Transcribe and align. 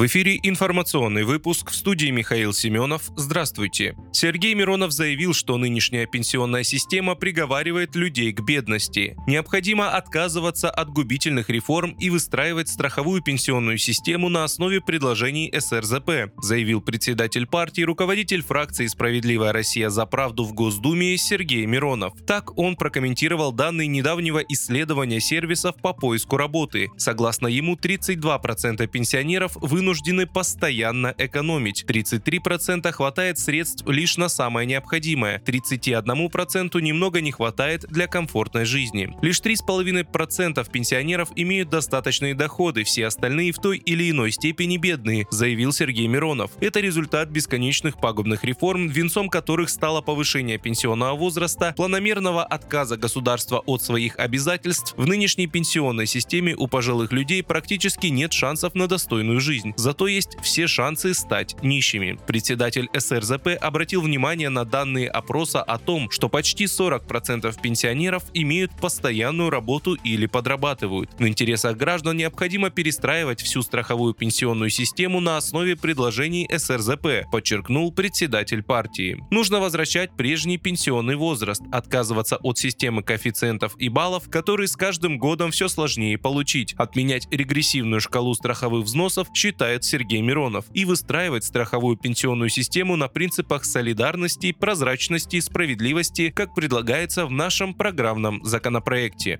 В 0.00 0.06
эфире 0.06 0.40
информационный 0.42 1.24
выпуск 1.24 1.70
в 1.70 1.74
студии 1.74 2.06
Михаил 2.06 2.54
Семенов. 2.54 3.10
Здравствуйте. 3.16 3.94
Сергей 4.12 4.54
Миронов 4.54 4.92
заявил, 4.92 5.34
что 5.34 5.58
нынешняя 5.58 6.06
пенсионная 6.06 6.62
система 6.62 7.16
приговаривает 7.16 7.94
людей 7.94 8.32
к 8.32 8.40
бедности. 8.40 9.14
Необходимо 9.26 9.90
отказываться 9.90 10.70
от 10.70 10.88
губительных 10.88 11.50
реформ 11.50 11.90
и 12.00 12.08
выстраивать 12.08 12.70
страховую 12.70 13.20
пенсионную 13.20 13.76
систему 13.76 14.30
на 14.30 14.44
основе 14.44 14.80
предложений 14.80 15.52
СРЗП, 15.58 16.32
заявил 16.40 16.80
председатель 16.80 17.46
партии, 17.46 17.82
руководитель 17.82 18.42
фракции 18.42 18.86
«Справедливая 18.86 19.52
Россия 19.52 19.90
за 19.90 20.06
правду» 20.06 20.44
в 20.44 20.54
Госдуме 20.54 21.18
Сергей 21.18 21.66
Миронов. 21.66 22.14
Так 22.26 22.56
он 22.56 22.76
прокомментировал 22.76 23.52
данные 23.52 23.88
недавнего 23.88 24.38
исследования 24.38 25.20
сервисов 25.20 25.76
по 25.76 25.92
поиску 25.92 26.38
работы. 26.38 26.88
Согласно 26.96 27.48
ему, 27.48 27.76
32% 27.76 28.86
пенсионеров 28.86 29.58
вы 29.60 29.89
вынуждены 29.90 30.24
постоянно 30.24 31.12
экономить. 31.18 31.84
33% 31.84 32.92
хватает 32.92 33.40
средств 33.40 33.84
лишь 33.88 34.16
на 34.18 34.28
самое 34.28 34.64
необходимое, 34.64 35.42
31% 35.44 36.80
немного 36.80 37.20
не 37.20 37.32
хватает 37.32 37.86
для 37.88 38.06
комфортной 38.06 38.66
жизни. 38.66 39.12
Лишь 39.20 39.40
3,5% 39.40 40.70
пенсионеров 40.70 41.30
имеют 41.34 41.70
достаточные 41.70 42.36
доходы, 42.36 42.84
все 42.84 43.06
остальные 43.06 43.50
в 43.50 43.58
той 43.58 43.78
или 43.78 44.08
иной 44.12 44.30
степени 44.30 44.76
бедные, 44.76 45.26
заявил 45.32 45.72
Сергей 45.72 46.06
Миронов. 46.06 46.52
Это 46.60 46.78
результат 46.78 47.28
бесконечных 47.30 48.00
пагубных 48.00 48.44
реформ, 48.44 48.86
венцом 48.86 49.28
которых 49.28 49.70
стало 49.70 50.02
повышение 50.02 50.58
пенсионного 50.58 51.16
возраста, 51.16 51.74
планомерного 51.76 52.44
отказа 52.44 52.96
государства 52.96 53.58
от 53.66 53.82
своих 53.82 54.16
обязательств. 54.20 54.94
В 54.96 55.06
нынешней 55.08 55.48
пенсионной 55.48 56.06
системе 56.06 56.54
у 56.56 56.68
пожилых 56.68 57.10
людей 57.10 57.42
практически 57.42 58.06
нет 58.06 58.32
шансов 58.32 58.76
на 58.76 58.86
достойную 58.86 59.40
жизнь 59.40 59.74
зато 59.80 60.06
есть 60.06 60.36
все 60.42 60.66
шансы 60.66 61.14
стать 61.14 61.56
нищими. 61.62 62.18
Председатель 62.26 62.88
СРЗП 62.96 63.48
обратил 63.60 64.02
внимание 64.02 64.48
на 64.50 64.64
данные 64.64 65.08
опроса 65.08 65.62
о 65.62 65.78
том, 65.78 66.10
что 66.10 66.28
почти 66.28 66.64
40% 66.64 67.60
пенсионеров 67.60 68.24
имеют 68.34 68.72
постоянную 68.80 69.50
работу 69.50 69.94
или 69.94 70.26
подрабатывают. 70.26 71.10
В 71.18 71.26
интересах 71.26 71.76
граждан 71.76 72.16
необходимо 72.18 72.70
перестраивать 72.70 73.40
всю 73.40 73.62
страховую 73.62 74.14
пенсионную 74.14 74.70
систему 74.70 75.20
на 75.20 75.38
основе 75.38 75.76
предложений 75.76 76.48
СРЗП, 76.56 77.30
подчеркнул 77.32 77.92
председатель 77.92 78.62
партии. 78.62 79.24
Нужно 79.30 79.60
возвращать 79.60 80.14
прежний 80.16 80.58
пенсионный 80.58 81.16
возраст, 81.16 81.62
отказываться 81.72 82.36
от 82.36 82.58
системы 82.58 83.02
коэффициентов 83.02 83.74
и 83.78 83.88
баллов, 83.88 84.28
которые 84.28 84.68
с 84.68 84.76
каждым 84.76 85.18
годом 85.18 85.50
все 85.50 85.68
сложнее 85.68 86.18
получить, 86.18 86.74
отменять 86.74 87.26
регрессивную 87.30 88.00
шкалу 88.00 88.34
страховых 88.34 88.84
взносов, 88.84 89.28
считать 89.34 89.69
считает 89.70 89.84
Сергей 89.84 90.20
Миронов, 90.20 90.64
и 90.74 90.84
выстраивать 90.84 91.44
страховую 91.44 91.96
пенсионную 91.96 92.48
систему 92.48 92.96
на 92.96 93.08
принципах 93.08 93.64
солидарности, 93.64 94.52
прозрачности 94.52 95.36
и 95.36 95.40
справедливости, 95.40 96.30
как 96.30 96.54
предлагается 96.54 97.26
в 97.26 97.30
нашем 97.30 97.74
программном 97.74 98.42
законопроекте. 98.44 99.38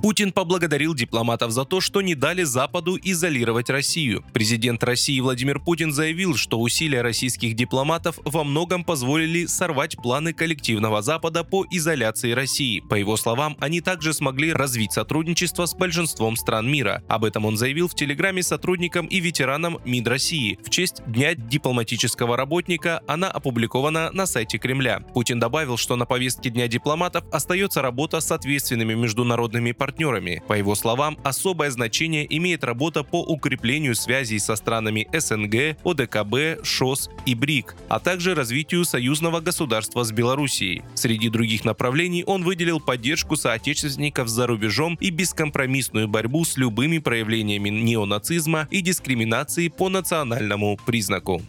Путин 0.00 0.30
поблагодарил 0.30 0.94
дипломатов 0.94 1.50
за 1.50 1.64
то, 1.64 1.80
что 1.80 2.02
не 2.02 2.14
дали 2.14 2.44
Западу 2.44 2.96
изолировать 3.02 3.68
Россию. 3.68 4.24
Президент 4.32 4.84
России 4.84 5.18
Владимир 5.18 5.58
Путин 5.58 5.92
заявил, 5.92 6.36
что 6.36 6.60
усилия 6.60 7.02
российских 7.02 7.54
дипломатов 7.54 8.20
во 8.24 8.44
многом 8.44 8.84
позволили 8.84 9.46
сорвать 9.46 9.96
планы 9.96 10.32
коллективного 10.32 11.02
Запада 11.02 11.42
по 11.42 11.66
изоляции 11.72 12.30
России. 12.30 12.78
По 12.78 12.94
его 12.94 13.16
словам, 13.16 13.56
они 13.58 13.80
также 13.80 14.14
смогли 14.14 14.52
развить 14.52 14.92
сотрудничество 14.92 15.66
с 15.66 15.74
большинством 15.74 16.36
стран 16.36 16.70
мира. 16.70 17.02
Об 17.08 17.24
этом 17.24 17.44
он 17.44 17.56
заявил 17.56 17.88
в 17.88 17.96
телеграме 17.96 18.44
сотрудникам 18.44 19.06
и 19.06 19.18
ветеранам 19.18 19.78
МИД 19.84 20.06
России. 20.06 20.58
В 20.64 20.70
честь 20.70 21.02
Дня 21.08 21.34
дипломатического 21.34 22.36
работника 22.36 23.02
она 23.08 23.28
опубликована 23.30 24.12
на 24.12 24.26
сайте 24.26 24.58
Кремля. 24.58 25.00
Путин 25.12 25.40
добавил, 25.40 25.76
что 25.76 25.96
на 25.96 26.06
повестке 26.06 26.50
Дня 26.50 26.68
дипломатов 26.68 27.24
остается 27.32 27.82
работа 27.82 28.20
с 28.20 28.30
ответственными 28.30 28.94
международными 28.94 29.72
партнерами 29.72 29.87
партнерами. 29.88 30.42
По 30.46 30.52
его 30.52 30.74
словам, 30.74 31.16
особое 31.24 31.70
значение 31.70 32.26
имеет 32.36 32.62
работа 32.62 33.02
по 33.02 33.22
укреплению 33.22 33.94
связей 33.94 34.38
со 34.38 34.54
странами 34.54 35.08
СНГ, 35.14 35.78
ОДКБ, 35.82 36.62
ШОС 36.62 37.08
и 37.24 37.34
БРИК, 37.34 37.74
а 37.88 37.98
также 37.98 38.34
развитию 38.34 38.84
союзного 38.84 39.40
государства 39.40 40.04
с 40.04 40.12
Белоруссией. 40.12 40.82
Среди 40.94 41.30
других 41.30 41.64
направлений 41.64 42.22
он 42.26 42.44
выделил 42.44 42.80
поддержку 42.80 43.36
соотечественников 43.36 44.28
за 44.28 44.46
рубежом 44.46 44.98
и 45.00 45.08
бескомпромиссную 45.08 46.06
борьбу 46.06 46.44
с 46.44 46.58
любыми 46.58 46.98
проявлениями 46.98 47.70
неонацизма 47.70 48.68
и 48.70 48.82
дискриминации 48.82 49.68
по 49.68 49.88
национальному 49.88 50.78
признаку. 50.84 51.40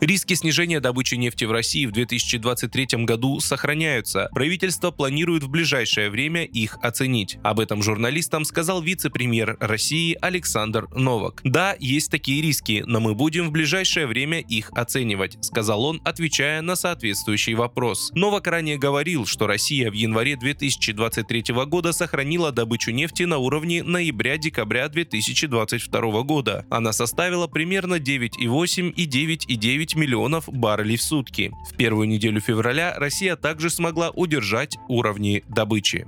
Риски 0.00 0.32
снижения 0.32 0.80
добычи 0.80 1.16
нефти 1.16 1.44
в 1.44 1.52
России 1.52 1.84
в 1.84 1.92
2023 1.92 3.04
году 3.04 3.38
сохраняются. 3.38 4.30
Правительство 4.32 4.90
планирует 4.90 5.42
в 5.42 5.50
ближайшее 5.50 6.08
время 6.08 6.44
их 6.44 6.78
оценить. 6.80 7.36
Об 7.42 7.60
этом 7.60 7.82
журналистам 7.82 8.46
сказал 8.46 8.80
вице-премьер 8.80 9.58
России 9.60 10.16
Александр 10.22 10.88
Новак. 10.94 11.42
Да, 11.44 11.76
есть 11.78 12.10
такие 12.10 12.40
риски, 12.40 12.82
но 12.86 13.00
мы 13.00 13.14
будем 13.14 13.48
в 13.48 13.52
ближайшее 13.52 14.06
время 14.06 14.40
их 14.40 14.70
оценивать, 14.72 15.36
сказал 15.42 15.84
он, 15.84 16.00
отвечая 16.02 16.62
на 16.62 16.76
соответствующий 16.76 17.52
вопрос. 17.52 18.10
Новак 18.14 18.46
ранее 18.46 18.78
говорил, 18.78 19.26
что 19.26 19.46
Россия 19.46 19.90
в 19.90 19.94
январе 19.94 20.36
2023 20.36 21.44
года 21.66 21.92
сохранила 21.92 22.52
добычу 22.52 22.90
нефти 22.90 23.24
на 23.24 23.36
уровне 23.36 23.82
ноября-декабря 23.82 24.88
2022 24.88 26.22
года. 26.22 26.64
Она 26.70 26.94
составила 26.94 27.48
примерно 27.48 27.96
9,8 27.96 28.92
и 28.92 29.06
9,9 29.06 29.89
9 29.90 29.96
миллионов 29.96 30.48
баррелей 30.48 30.96
в 30.96 31.02
сутки. 31.02 31.52
В 31.68 31.76
первую 31.76 32.06
неделю 32.06 32.40
февраля 32.40 32.94
Россия 32.96 33.36
также 33.36 33.70
смогла 33.70 34.10
удержать 34.10 34.78
уровни 34.88 35.42
добычи. 35.48 36.06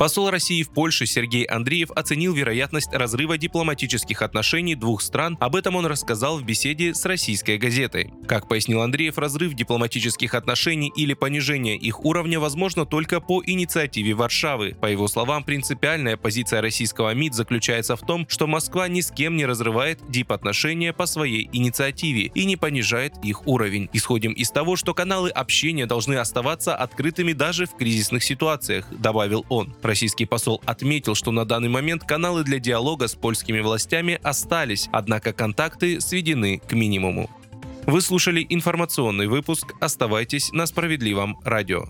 Посол 0.00 0.30
России 0.30 0.62
в 0.62 0.70
Польше 0.70 1.04
Сергей 1.04 1.44
Андреев 1.44 1.90
оценил 1.90 2.32
вероятность 2.32 2.90
разрыва 2.90 3.36
дипломатических 3.36 4.22
отношений 4.22 4.74
двух 4.74 5.02
стран. 5.02 5.36
Об 5.40 5.54
этом 5.54 5.76
он 5.76 5.84
рассказал 5.84 6.38
в 6.38 6.42
беседе 6.42 6.94
с 6.94 7.04
российской 7.04 7.58
газетой. 7.58 8.10
Как 8.26 8.48
пояснил 8.48 8.80
Андреев, 8.80 9.18
разрыв 9.18 9.52
дипломатических 9.52 10.32
отношений 10.32 10.90
или 10.96 11.12
понижение 11.12 11.76
их 11.76 12.02
уровня 12.02 12.40
возможно 12.40 12.86
только 12.86 13.20
по 13.20 13.42
инициативе 13.44 14.14
Варшавы. 14.14 14.74
По 14.80 14.86
его 14.86 15.06
словам, 15.06 15.44
принципиальная 15.44 16.16
позиция 16.16 16.62
российского 16.62 17.12
МИД 17.12 17.34
заключается 17.34 17.94
в 17.94 18.00
том, 18.00 18.26
что 18.26 18.46
Москва 18.46 18.88
ни 18.88 19.02
с 19.02 19.10
кем 19.10 19.36
не 19.36 19.44
разрывает 19.44 19.98
дип-отношения 20.08 20.94
по 20.94 21.04
своей 21.04 21.50
инициативе 21.52 22.30
и 22.34 22.46
не 22.46 22.56
понижает 22.56 23.12
их 23.22 23.46
уровень. 23.46 23.90
Исходим 23.92 24.32
из 24.32 24.50
того, 24.50 24.76
что 24.76 24.94
каналы 24.94 25.28
общения 25.28 25.84
должны 25.84 26.14
оставаться 26.14 26.74
открытыми 26.74 27.34
даже 27.34 27.66
в 27.66 27.76
кризисных 27.76 28.24
ситуациях, 28.24 28.86
добавил 28.90 29.44
он. 29.50 29.74
Российский 29.90 30.24
посол 30.24 30.62
отметил, 30.66 31.16
что 31.16 31.32
на 31.32 31.44
данный 31.44 31.68
момент 31.68 32.04
каналы 32.04 32.44
для 32.44 32.60
диалога 32.60 33.08
с 33.08 33.16
польскими 33.16 33.58
властями 33.58 34.20
остались, 34.22 34.88
однако 34.92 35.32
контакты 35.32 36.00
сведены 36.00 36.58
к 36.58 36.74
минимуму. 36.74 37.28
Вы 37.86 38.00
слушали 38.00 38.46
информационный 38.48 39.26
выпуск. 39.26 39.74
Оставайтесь 39.80 40.52
на 40.52 40.66
справедливом 40.66 41.40
радио. 41.42 41.86